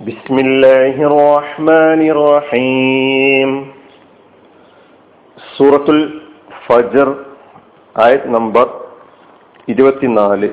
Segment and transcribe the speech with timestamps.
[0.00, 3.50] بسم الله الرحمن الرحيم
[5.36, 6.00] സൂറത്തുൽ
[6.64, 7.08] ഫജർ
[7.96, 8.66] ആയത് നമ്പർ
[9.68, 10.48] ഇരുപത്തിനാല്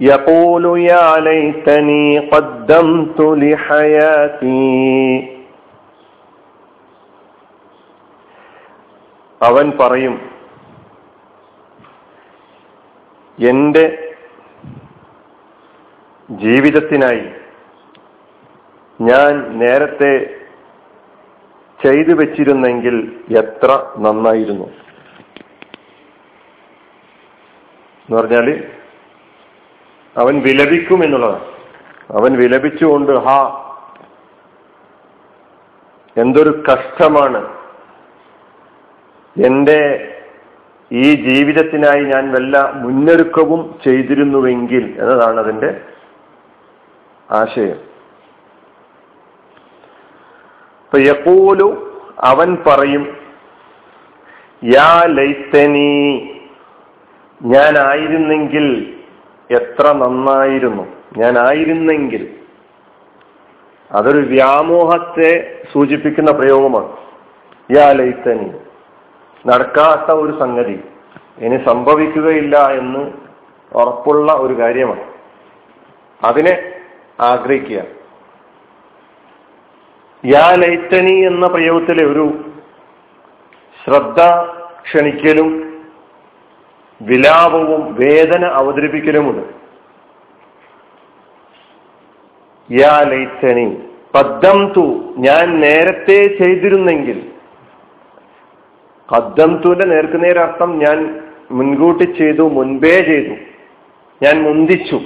[0.00, 4.72] يقول يا ليتني قدمت لحياتي
[9.40, 10.14] അവൻ പറയും
[13.38, 13.84] എന്റെ
[16.31, 17.29] ജീവിതത്തിനായി
[19.01, 20.35] ഞാൻ നേരത്തെ
[21.83, 24.65] ചെയ്തു വെച്ചിരുന്നെങ്കിൽ എത്ര നന്നായിരുന്നു.
[28.03, 28.63] എന്ന് പറഞ്ഞാൽ
[30.17, 31.43] അവൻ വിലപിക്കും എന്നുള്ളതാണ്.
[32.11, 33.57] അവൻ വിലപിച്ചുകൊണ്ട് ഹാ
[36.17, 37.61] എന്തൊരു കഷ്ടമാണ്.
[39.45, 40.07] എന്റെ
[40.91, 45.81] ഈ ജീവിതത്തിനായി ഞാൻ വല്ല മുന്നൊരുക്കവും ചെയ്തിരുന്നുവെങ്കിൽ എന്നതാണ് അതിന്റെ
[47.31, 47.91] ആശയം
[50.85, 53.17] ഇപ്പൊ യക്കൂലു അവൻ പറയും
[54.63, 56.29] യാ ലൈത്തനി
[57.43, 58.93] ഞാനായിരുന്നെങ്കിൽ
[59.51, 60.87] എത്ര നന്നായിരുന്നു.
[61.17, 62.35] ഞാനായിരുന്നെങ്കിൽ.
[63.91, 66.97] അതൊരു വ്യാമോഹത്തെ സൂചിപ്പിക്കുന്ന പ്രയോഗമാണ്.
[67.77, 68.51] യാ ലൈത്തനി
[69.47, 70.83] നടക്കാത്ത ഒരു സംഗതി
[71.37, 73.11] ഇനി സംഭവിക്കുകയില്ല എന്ന്
[73.75, 75.03] ഉറപ്പുള്ള ഒരു കാര്യമാണ്.
[76.23, 76.70] അതിനെ
[77.21, 77.81] ആഗ്രഹിക്കുക.
[80.25, 82.25] യാ ലൈറ്റനി എന്ന പ്രയോഗത്തിലെ ഒരു
[83.83, 84.19] ശ്രദ്ധ
[84.85, 85.49] ക്ഷണിക്കലും
[87.01, 89.45] വിലാപവും വേദന അവതരിപ്പിക്കലുമുണ്ട്.
[92.69, 93.77] യാ ലൈറ്റനി
[94.15, 97.19] പദ്ദം തു ഞാൻ നേരത്തെ ചെയ്തിരുന്നെങ്കിൽ
[99.09, 100.97] കദ്ദം തുന്റെ നേർക്കുനേരർത്ഥം ഞാൻ
[101.51, 103.35] മുൻകൂട്ടി ചെയ്തു മുൻപേ ചെയ്തു
[104.21, 104.99] ഞാൻ മുന്തിച്ചു.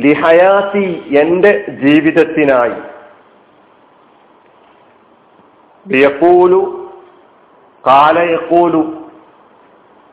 [0.00, 2.80] ലിഹയാത്തി എന്റെ ജീവിതത്തിനായി.
[5.96, 6.90] യക്കൂലു
[7.86, 9.08] കാലയക്കൂലു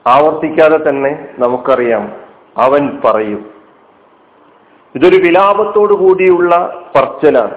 [0.07, 2.13] ആവർത്തിക്കാതെ തന്നെ നമുക്കറിയാം.
[2.57, 3.51] അവൻ പറയും.
[4.95, 7.55] ഇതൊരു വിലാപത്തോടു കൂടിയുള്ള പറച്ചലാണ്.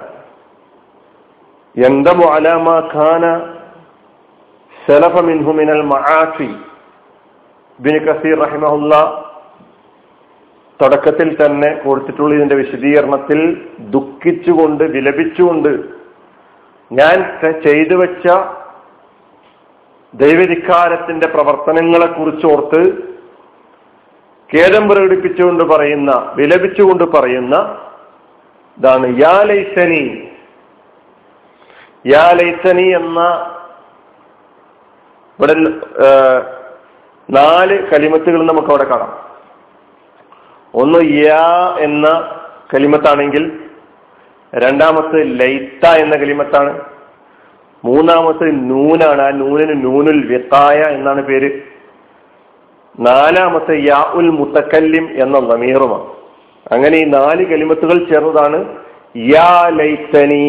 [1.85, 3.55] എന്തമു അലാമ ഖാന
[4.87, 6.55] സലഫ മിൻഹു മിനൽ മആഫി
[7.79, 8.95] ബിൻ കസീർ റഹിമഹുല്ല
[10.81, 13.39] തുടക്കത്തിൽ തന്നെ കൊടുത്തിട്ടുള്ള ഇതിന്റെ വിശദീകരണത്തിൽ
[13.79, 15.71] ദുഃഖിച്ചുകൊണ്ട് വിലപിച്ചുകൊണ്ട്
[16.91, 17.17] ഞാൻ
[17.63, 18.27] ചെയ്തു വെച്ച
[20.13, 22.81] ദൈവധിക്കാരത്തിന്റെ പ്രവർത്തനങ്ങളെ കുറിച്ച് ഓർത്ത്
[24.49, 27.55] ഖേദം പ്രകടിപ്പിച്ചുകൊണ്ട് പറയുന്ന വിലപിച്ചുകൊണ്ട് പറയുന്ന
[28.77, 30.03] ഇതാണ് യാലൈസനി
[32.05, 33.19] യാലൈസനി എന്ന
[35.39, 35.55] ഇവിടെ
[37.29, 39.30] നാല് കലിമത്തുകൾ നമുക്ക് അവിടെ കാണാം.
[40.75, 42.31] ഒന്ന് യാ എന്ന
[42.73, 43.51] കലിമത്താണെങ്കിൽ
[44.55, 46.81] രണ്ടാമത്തെ ലൈത്ത എന്ന കലിമത്താണ്.
[47.85, 49.21] മൂന്നാമത്തെ നൂനാണ്.
[49.21, 51.51] ആ നൂനിന് നൂനുൽ വ്യത്തായ എന്നാണ് പേര്.
[52.99, 56.03] നാലാമത്തെ യാ ഉൽ മുത്തക്കല്ലിം എന്ന നമീറുമാണ്
[56.71, 58.77] അങ്ങനെ ഈ നാല് കലിമത്തുകൾ ചേർന്നതാണ്
[59.17, 60.47] യാ ലൈത്തനി.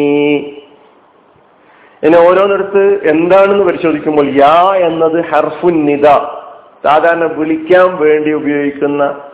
[2.03, 6.05] ഇനി ഓരോന്നിടത്ത് എന്താണെന്ന് പരിശോധിക്കുമ്പോൾ യാ എന്നത് ഹർഫുൻ നിദ.
[6.85, 9.32] സാധാരണ വിളിക്കാൻ വേണ്ടി ഉപയോഗിക്കുന്ന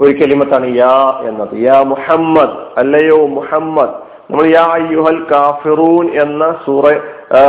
[0.00, 1.54] ഒരു കെളിമത്താണ് യാ എന്നത്.
[1.54, 3.94] യാ മുഹമ്മദ് അല്ലയോ മുഹമ്മദ്.
[4.30, 6.92] നമ്മൾ യാ യുഹൽ കാഫിറൂൻ എന്ന സൂറ
[7.32, 7.42] ആ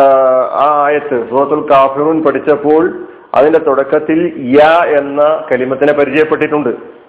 [0.85, 2.99] ആയത്ത് സൂറത്തുൽ കാഫിറൂൻ പഠിച്ചപ്പോൾ
[3.33, 7.01] അതിന്റെ തുടക്കത്തിൽ യാ എന്ന കലിമത്തിനെ പരിചയപ്പെട്ടിട്ടുണ്ട്.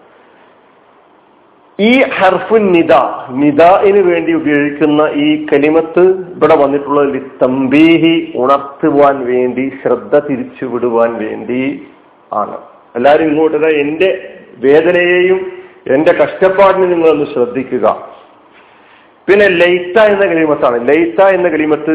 [1.81, 2.93] ഈ ഹർഫുൻ നിദ
[3.31, 6.05] നിദാന് വേണ്ടി ഉപയോഗിക്കുന്ന ഈ കലിമത്ത്
[6.37, 11.87] ഇവിടെ വന്നിട്ടുള്ളത് തമ്പീഹി ഉണർത്തുവാൻ വേണ്ടി ശ്രദ്ധ തിരിച്ചുവിടുവാൻ വേണ്ടി
[12.33, 12.72] ആണ്.
[12.95, 14.09] എല്ലാരും ഇങ്ങോട്ട് എന്റെ
[14.65, 15.41] വേദനയെയും
[15.95, 17.87] എന്റെ കഷ്ടപ്പാടിനെ നിങ്ങൾ ഒന്ന് ശ്രദ്ധിക്കുക.
[19.29, 21.95] പിന്നെ ലൈത്ത എന്ന കലിമത്താണ് ലൈത്ത എന്ന കലിമത്ത്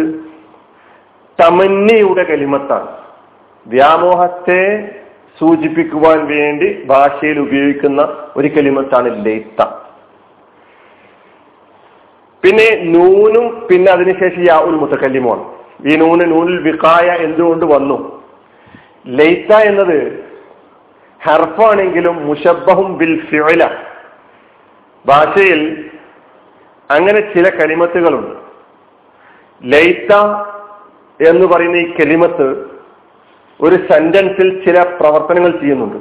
[1.39, 2.87] തമന്നയുടെ കലിമത്താണ്
[3.65, 4.61] വ്യാമോഹത്തെ
[5.39, 8.01] സൂചിപ്പിക്കുവാൻ വേണ്ടി ഭാഷയിൽ ഉപയോഗിക്കുന്ന
[8.37, 9.59] ഒരു കലിമത്താണ് ലൈത്ത.
[12.43, 15.43] പിന്നെ നൂനും പിന്നെ അതിനുശേഷം യാ ഉൽ മുത്തക്കല്ലിമാണ്
[15.89, 17.97] ഈ നൂന് നൂനിൽ വിക്കായ എന്തുകൊണ്ട് വന്നു?
[19.07, 20.26] ലൈത്ത എന്നത്
[21.27, 23.63] ഹർഫാണെങ്കിലും മുഷബഹും ബിൽ ഫിഴില
[25.05, 25.61] ഭാഷയിൽ
[26.91, 28.35] അങ്ങനെ ചില കലിമത്തുകളുണ്ട്.
[29.63, 30.13] ലൈത്ത
[31.29, 32.47] എന്ന് പറയുന്ന ഈ കലിമത്ത്
[33.61, 35.97] ഒരു സെന്റൻസിൽ ചില പ്രവർത്തനങ്ങൾ ചെയ്യുന്നുണ്ട്.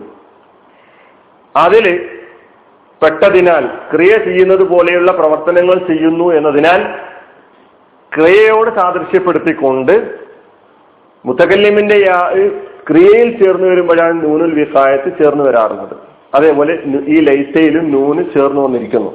[1.56, 1.86] അതിൽ
[3.02, 3.64] പെട്ടതിനാൽ
[3.94, 6.80] ക്രിയ ചെയ്യുന്നത് പോലെയുള്ള പ്രവർത്തനങ്ങൾ ചെയ്യുന്നു എന്നതിനാൽ
[8.14, 9.94] ക്രിയയോട് സാദൃശ്യപ്പെടുത്തിക്കൊണ്ട്
[11.24, 11.96] മുത്തകല്യമിന്റെ
[12.88, 15.96] ക്രിയയിൽ ചേർന്ന് വരുമ്പോഴാണ് നൂനുൽ വിഹായത്ത് ചേർന്ന് വരാറുള്ളത്.
[16.34, 19.10] അതേപോലെ ഈ ലൈറ്റയിലും നൂന് ചേർന്ന് വന്നിരിക്കുന്നു.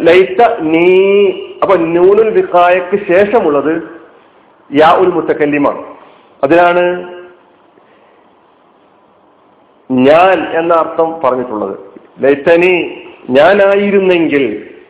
[0.00, 0.88] ലൈത്ത നീ
[1.62, 3.82] അപ്പൊ നൂനുൽ വിഹായക്ക് ശേഷമുള്ളത്
[4.72, 5.82] യാ ഉൽ മുത്തക്കല്ലിമാണ്.
[6.44, 6.84] അതിനാണ്
[9.90, 11.78] ഞാൻ എന്ന അർത്ഥം പറഞ്ഞിട്ടുള്ളത്.
[12.20, 12.74] ലൈത്തനി
[13.30, 14.44] ഞാനായിരുന്നെങ്കിൽ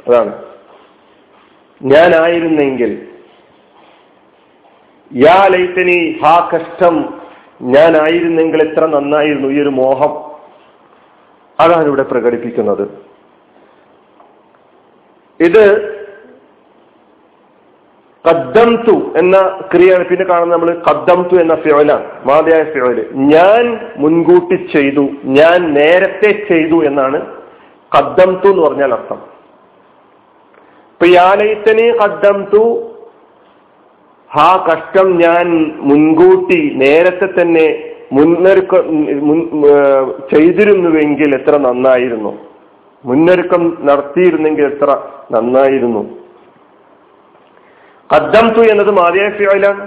[0.08, 0.32] അതാണ്.
[1.82, 3.09] ഞാനായിരുന്നെങ്കിൽ
[5.16, 7.20] യാ ലൈത്തനി ഹാ കഷ്ടം
[7.62, 10.30] ഞാനായിരുന്നെങ്കിൽ എത്ര നന്നായിരുന്നു ഈ ഒരു മോഹം.
[11.60, 13.10] അതാണ് ഇവിടെ പ്രകടിപ്പിക്കുന്നത്.
[15.40, 15.90] ഇത്
[18.30, 20.04] കദ്ദംതു എന്ന ക്രിയയാണ്.
[20.04, 27.26] പിന്നെ കാണുന്നത് നമ്മൾ കദ്ദംതു എന്ന ഫിയോലാണ് മാതയായ ഫിയോൽ ഞാൻ മുൻകൂട്ടി ചെയ്തു ഞാൻ നേരത്തെ ചെയ്തു എന്നാണ്
[27.98, 29.16] കദ്ദംതു എന്ന് പറഞ്ഞാൽ അർത്ഥം.
[30.92, 32.89] ഇപ്പൊ യാലയത്തനെ കദ്ദംതു
[34.34, 35.46] ഹാ കഷ്ടം ഞാൻ
[35.88, 37.66] മുൻകൂട്ടി നേരത്തെ തന്നെ
[38.12, 38.84] മുന്നൊരുക്കം
[40.30, 42.32] ചെയ്തിരുന്നുവെങ്കിൽ എത്ര നന്നായിരുന്നു.
[43.04, 44.90] മുന്നൊരുക്കം നടത്തിയിരുന്നെങ്കിൽ എത്ര
[45.34, 46.02] നന്നായിരുന്നു.
[48.10, 49.82] കദ്ദംതു എന്നത് മാതിയായ ഫീലാണ്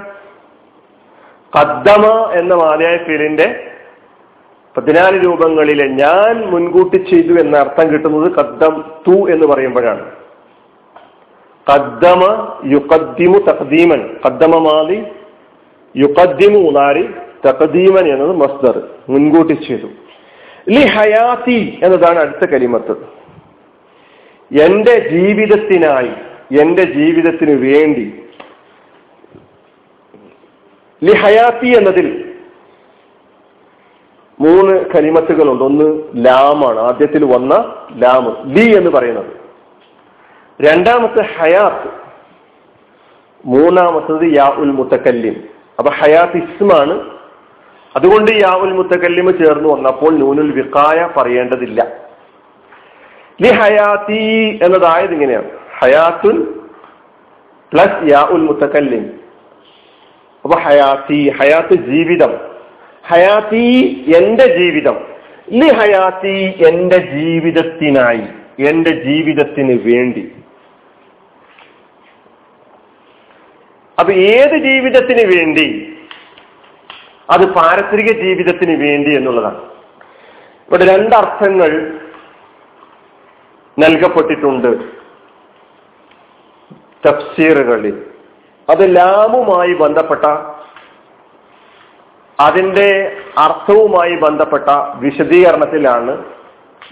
[1.54, 2.06] കദ്ദമ
[2.40, 3.48] എന്ന മാതിയായ ഫീലിന്റെ
[4.76, 8.74] പതിനാല് രൂപങ്ങളിലെ ഞാൻ മുൻകൂട്ടി ചെയ്തു എന്ന അർത്ഥം കിട്ടുന്നത് കദ്ദം
[9.08, 10.04] തു എന്ന് പറയുമ്പോഴാണ്.
[11.70, 12.22] കദ്ദമ
[12.66, 15.04] യുക്കദ്ദിമു തഖദീമൻ കദ്ദമ മാലി
[15.98, 17.10] യുക്കദ്ദിമു ഉനാരി
[17.46, 19.88] തഖദീമൻ എന്നത് മസ്ദർ മുൻകൂട്ടി ചെയ്തു.
[20.70, 22.92] ലി ഹയാത്തി എന്നതാണ് അടുത്ത കലിമത്ത്.
[24.66, 26.12] എന്റെ ജീവിതത്തിനായി
[26.60, 28.14] എന്റെ ജീവിതത്തിന് വേണ്ടി
[31.04, 32.36] ലി ഹയാത്തി എന്നതിൽ
[34.40, 35.64] മൂന്ന് കലിമത്തുകളുണ്ട്.
[35.64, 37.54] ഒന്ന് ലാമാണ് ആദ്യത്തിൽ വന്ന
[37.96, 39.43] ലാം ലി എന്ന് പറയുന്നത്.
[40.62, 41.90] രണ്ടാമത്തെ ഹയാത്ത്
[43.46, 45.44] മൂന്നാമത്തത് യാ ഉൽ മുത്തക്കല്ലിം
[45.80, 47.10] അപ്പൊ ഹയാത്ത് ഇസ്മാണ്.
[47.96, 51.88] അതുകൊണ്ട് യാ ഉൽ മുത്തക്കല്ലിമ് ചേർന്ന് വന്നപ്പോൾ നൂനുൽ വിക്കായ പറയേണ്ടതില്ല.
[53.42, 55.50] ലി ഹയാത്തി എന്നതായത് ഇങ്ങനെയാണ്.
[55.80, 56.62] ഹയാത്തുൽ
[57.74, 59.20] പ്ലസ് യാ ഉൽ മുത്തക്കല്ലിം
[60.44, 62.34] അപ്പൊ ഹയാത്തി ഹയാത്ത് ജീവിതം.
[63.08, 63.66] ഹയാത്തി
[64.18, 64.98] എന്റെ ജീവിതം.
[65.50, 68.28] ലി ഹയാത്തി എന്റെ ജീവിതത്തിനായി
[68.68, 70.32] എന്റെ ജീവിതത്തിന് വേണ്ടി.
[74.04, 75.98] അപ്പൊ ഏത് ജീവിതത്തിന് വേണ്ടി?
[77.30, 79.58] അത് പാരത്രിക ജീവിതത്തിന് വേണ്ടി എന്നുള്ളതാണ്.
[80.70, 82.00] ഇവിടെ രണ്ടർത്ഥങ്ങൾ
[83.80, 84.68] നൽകപ്പെട്ടിട്ടുണ്ട്
[87.08, 88.06] തഫ്സീറുകളിൽ.
[88.70, 90.26] അത് ലാമുമായി ബന്ധപ്പെട്ട
[92.40, 96.26] അതിന്റെ അർത്ഥവുമായി ബന്ധപ്പെട്ട വിശദീകരണത്തിലാണ്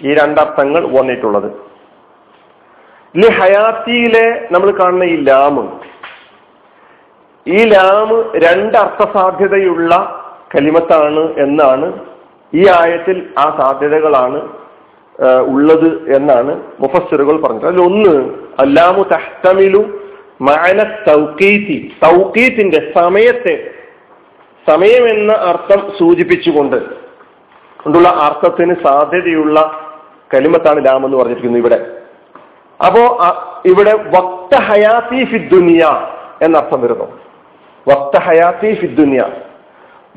[0.01, 1.51] ഈ രണ്ടർത്ഥങ്ങൾ വന്നിട്ടുള്ളത്.
[3.17, 5.91] ലി ഹയാത്തിയിലെ നമ്മൾ കാണുന്ന ഈ ലാമ്
[7.45, 9.91] ഈ ലാമ് രണ്ട് അർത്ഥസാധ്യതയുള്ള
[10.55, 11.87] കലിമത്താണ് എന്നാണ്
[12.53, 14.39] ഈ ആയത്തിൽ ആ സാധ്യതകളാണ്
[15.53, 17.67] ഉള്ളത് എന്നാണ് മുഫസ്സിറുകൾ പറഞ്ഞത്.
[17.67, 18.13] അതിൽ ഒന്ന്
[18.63, 19.81] അല്ലാമു തഹ്തമിലു
[20.41, 20.77] മാന
[21.07, 23.55] തൗക്കീത്തി തൗക്കീത്തിന്റെ സമയത്തെ
[24.67, 26.79] സമയം എന്ന അർത്ഥം സൂചിപ്പിച്ചുകൊണ്ട്
[27.83, 29.57] കൊണ്ടുള്ള അർത്ഥത്തിന് സാധ്യതയുള്ള
[30.33, 31.79] കലിമത്താണ് ലാം എന്ന് പറഞ്ഞിരിക്കുന്നത് ഇവിടെ.
[32.85, 33.03] അപ്പോ
[33.65, 35.83] ഇവിടെ വക്ത ഹയാത്തി ഫിദ്ദുനിയ
[36.41, 37.07] എന്നർത്ഥം വരുന്നു.
[37.89, 39.21] വക്ത ഹയാത്തി ഫിദ്ദുനിയ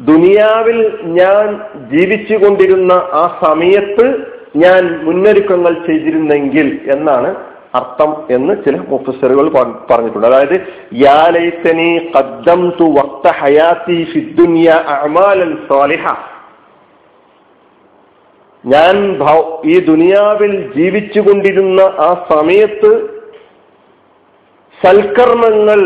[0.01, 1.47] ദുനിയാവിൽ ഞാൻ
[1.93, 4.07] ജീവിച്ചു കൊണ്ടിരുന്ന ആ സമയത്ത്
[4.57, 7.31] ഞാൻ മുന്നൊരുക്കങ്ങൾ ചെയ്തിരുന്നെങ്കിൽ എന്നാണ്
[7.75, 9.47] അർത്ഥം എന്ന് ചില മുഫസറുകൾ
[9.91, 10.27] പറഞ്ഞിട്ടുണ്ട്.
[10.27, 10.57] അതായത്
[13.41, 13.97] ഹയാത്തി
[15.67, 16.07] സ്വാലിഹ
[18.65, 18.95] ഞാൻ
[19.65, 22.93] ഈ ദുനിയാവിൽ ജീവിച്ചുകൊണ്ടിരുന്ന ആ സമയത്ത്
[24.79, 25.81] സൽക്കർമ്മങ്ങൾ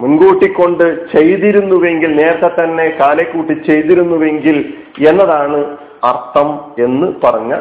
[0.00, 4.74] മുൻകൂട്ടിക്കൊണ്ട് ചെയ്തിരുന്നുവെങ്കിൽ നേരത്തെ തന്നെ കാലെക്കൂട്ടി ചെയ്തിരുന്നുവെങ്കിൽ
[5.08, 7.56] എന്നതാണ് അർത്ഥം എന്ന് പറഞ്ഞ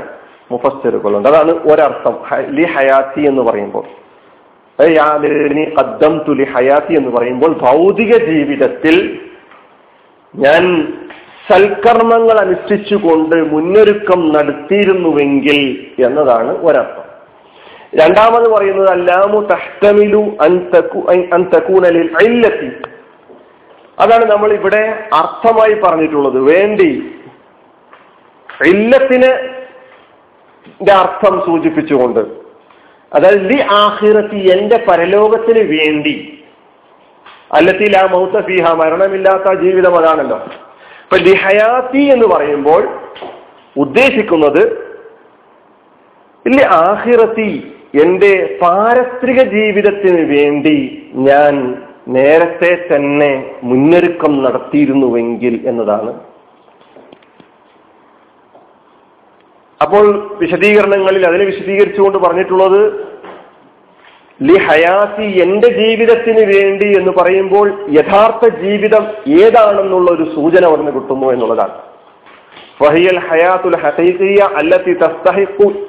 [0.51, 1.29] മുഫസ്സറുകളുണ്ട്.
[1.29, 2.19] അതാണ് ഒരർത്ഥം.
[2.55, 3.83] ലി ഹയാത്തി എന്ന് പറയുമ്പോൾ.
[5.77, 9.19] അദ്ദം തുലി ഹയാത്തി എന്ന് പറയുമ്പോൾ ഭൗതിക ജീവിതത്തിൽ
[10.35, 10.93] ഞാൻ
[11.51, 17.08] സൽക്കർമ്മങ്ങൾ അനുഷ്ഠിച്ചുകൊണ്ട് മുന്നൊരുക്കം നടത്തിയിരുന്നുവെങ്കിൽ എന്നതാണ് ഒരർത്ഥം.
[17.95, 20.37] രണ്ടാമത് പറയുന്നത് അല്ലാമു തഹ്തമിലു
[21.33, 22.71] അന്തക്കൂനലിൽ ഇല്ലത്തി.
[23.99, 26.39] അതാണ് നമ്മൾ ഇവിടെ അർത്ഥമായി പറഞ്ഞിട്ടുള്ളത്.
[26.39, 27.15] വേണ്ടി
[28.65, 29.31] ഇല്ലത്തിന്
[30.91, 32.19] അർത്ഥം സൂചിപ്പിച്ചുകൊണ്ട്.
[33.13, 36.43] അതായത് ലി ആഹിറത്തി എന്റെ പരലോകത്തിന് വേണ്ടി.
[37.51, 40.37] അല്ലത്തി ലാ മൗത്ത ഫീഹ മരണമില്ലാത്ത ജീവിതം അതാണല്ലോ.
[40.37, 42.99] ഇപ്പൊ ലിഹയാത്തി എന്ന് പറയുമ്പോൾ
[43.77, 44.89] ഉദ്ദേശിക്കുന്നത്
[46.45, 50.77] ഇല്ല ആഹിറത്തി എന്റെ പാരസ്ത്രിക ജീവിതത്തിന് വേണ്ടി
[51.13, 51.53] ഞാൻ
[52.07, 56.11] നേരത്തെ തന്നെ മുന്നൊരുക്കം നടത്തിയിരുന്നുവെങ്കിൽ എന്നതാണ്.
[59.81, 62.81] അപ്പോൾ വിശദീകരണങ്ങളിൽ അതിനെ വിശദീകരിച്ചുകൊണ്ട് പറഞ്ഞിട്ടുള്ളത്
[64.41, 69.05] ലി ഹയാസി എന്റെ ജീവിതത്തിന് വേണ്ടി എന്ന് പറയുമ്പോൾ യഥാർത്ഥ ജീവിതം
[69.39, 71.75] ഏതാണെന്നുള്ള ഒരു സൂചന അവിടുന്ന് കിട്ടുന്നു എന്നുള്ളതാണ്.
[72.83, 75.88] ഫഹിയൽ ഹയാത്തുൽ ഹഖീഖിയ അല്ലത്തി തസ്തഹിഖു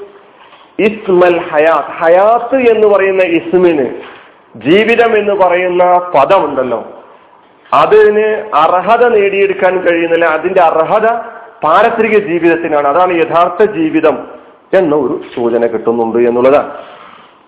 [0.81, 1.89] ഇസ്മൽ ഹയാത്ത്.
[1.89, 3.87] ഹയാത്ത് എന്ന് പറയുന്ന ഇസ്മിന്
[4.57, 7.05] ജീവിതം എന്ന് പറയുന്ന പദമുണ്ടല്ലോ.
[7.75, 10.25] അതിന് അർഹത നേടിയെടുക്കാൻ കഴിയുന്നില്ല.
[10.25, 11.07] അതിന്റെ അർഹത
[11.65, 12.89] പാരത്രിക ജീവിതത്തിനാണ്.
[12.89, 14.29] അതാണ് യഥാർത്ഥ ജീവിതം
[14.75, 16.69] എന്ന ഒരു സൂചന കിട്ടുന്നുണ്ട് എന്നുള്ളതാണ്.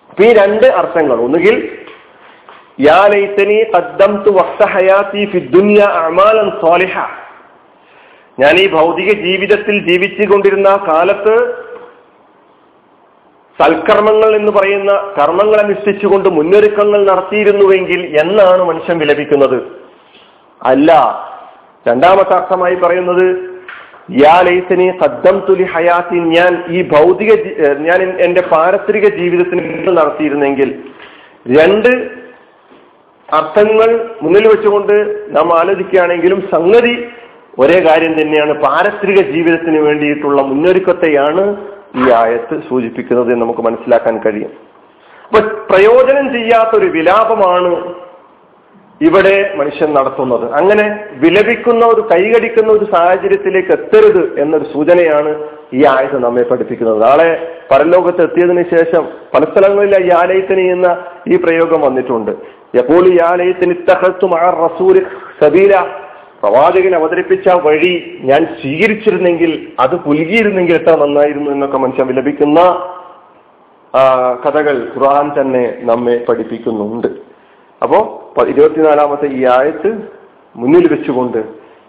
[0.09, 1.21] അപ്പൊ ഈ രണ്ട് അർത്ഥങ്ങൾ.
[1.21, 1.77] ഒന്നുകിൽ
[8.39, 11.62] ഞാൻ ഈ ഭൗതിക ജീവിതത്തിൽ ജീവിച്ചു കൊണ്ടിരുന്ന കാലത്ത്
[13.63, 19.59] സൽക്കർമ്മങ്ങൾ എന്ന് പറയുന്ന കർമ്മങ്ങൾ അനുഷ്ഠിച്ചുകൊണ്ട് മുന്നൊരുക്കങ്ങൾ നടത്തിയിരുന്നുവെങ്കിൽ എന്നാണ് മനുഷ്യൻ വിലപിക്കുന്നത്.
[20.61, 20.91] അല്ല
[21.87, 23.25] രണ്ടാമത്തെ അർത്ഥമായി പറയുന്നത്
[25.47, 27.31] തുലി ഹയാത്തി ഞാൻ ഈ ഭൗതിക
[27.87, 29.63] ഞാൻ എന്റെ പാരത്രിക ജീവിതത്തിന്
[29.97, 30.69] നടത്തിയിരുന്നെങ്കിൽ
[31.57, 31.91] രണ്ട്
[33.29, 33.89] അർത്ഥങ്ങൾ
[34.23, 34.95] മുന്നിൽ വെച്ചുകൊണ്ട്
[35.35, 36.95] നാം ആലോചിക്കുകയാണെങ്കിലും സംഗതി
[37.61, 38.53] ഒരേ കാര്യം തന്നെയാണ്.
[38.65, 41.45] പാരത്രിക ജീവിതത്തിന് വേണ്ടിയിട്ടുള്ള മുന്നൊരുക്കത്തെയാണ്
[42.01, 44.51] ഈ ആയത്ത് സൂചിപ്പിക്കുന്നത് എന്ന് നമുക്ക് മനസ്സിലാക്കാൻ കഴിയും.
[45.25, 47.71] അപ്പൊ പ്രയോജനം ചെയ്യാത്ത ഒരു വിലാപമാണ്
[49.01, 50.53] ഇവിടെ മനുഷ്യൻ നടത്തുന്നത്.
[50.53, 55.31] അങ്ങനെ വിലപിക്കുന്ന ഒരു കൈകടിക്കുന്ന ഒരു സാഹചര്യത്തിലേക്ക് എത്തരുത് എന്നൊരു സൂചനയാണ്
[55.73, 57.01] ഈ ആയത് നമ്മെ പഠിപ്പിക്കുന്നത്.
[57.01, 57.29] നാളെ
[57.71, 60.87] പരലോകത്ത് എത്തിയതിനു ശേഷം പല സ്ഥലങ്ങളിൽ ഈ ആലയത്തിന് എന്ന
[61.27, 62.31] ഈ പ്രയോഗം വന്നിട്ടുണ്ട്.
[62.81, 65.05] എപ്പോൾ ഈ ആലയത്തിന് ഇത്തഹത്തും ആ റസൂൽ
[65.43, 65.73] സബീല
[66.43, 67.91] പ്രവാചകൻ അവതരിപ്പിച്ച വഴി
[68.29, 72.59] ഞാൻ സ്വീകരിച്ചിരുന്നെങ്കിൽ അത് പുലുകിയിരുന്നെങ്കിൽ എത്ര നന്നായിരുന്നു എന്നൊക്കെ മനുഷ്യൻ വിലപിക്കുന്ന
[74.45, 77.09] കഥകൾ ഖുർആൻ തന്നെ നമ്മെ പഠിപ്പിക്കുന്നുണ്ട്.
[77.81, 77.99] അപ്പോ
[78.51, 79.89] ഇരുപത്തിനാലാമത്തെ ഈ ആയത്ത്
[80.55, 81.41] മുന്നിൽ വെച്ചുകൊണ്ട്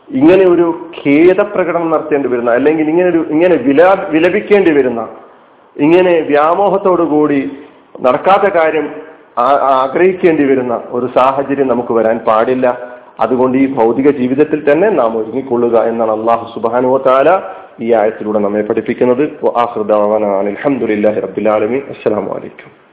[0.08, 0.66] ഇങ്ങനെ ഒരു
[1.00, 3.82] ഖേദപ്രകടനം നടത്തേണ്ടി വരുന്ന അല്ലെങ്കിൽ ഇങ്ങനെ ഒരു ഇങ്ങനെ വില
[4.14, 5.02] വിലപിക്കേണ്ടി വരുന്ന
[5.76, 7.40] ഇങ്ങനെ വ്യാമോഹത്തോടു കൂടി
[8.00, 8.86] നടക്കാത്ത കാര്യം
[9.82, 12.93] ആഗ്രഹിക്കേണ്ടി വരുന്ന ഒരു സാഹചര്യം നമുക്ക് വരാൻ പാടില്ല.
[13.18, 17.28] അതുകൊണ്ട് ഈ ഭൗതിക ജീവിതത്തിൽ തന്നെ നാം ഒരുങ്ങിക്കൊള്ളുക എന്നാണ് അള്ളാഹു സുബാനുവ താല
[17.80, 19.24] ഈ ആയത്തിലൂടെ നമ്മെ പഠിപ്പിക്കുന്നത്.
[20.42, 22.83] അലഹമുല്ലാഹി റബ്ബിലാലമി അസ്സലാമലൈക്കും